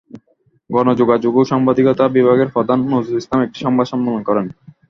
[0.69, 4.45] গণযোগাযোগ ও সাংবাদিকতা বিভাগের প্রধান নজরুল ইসলাম একটি সংবাদ সম্মেলন করেন।